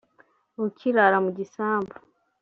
[0.65, 1.93] ukirara mu gisambu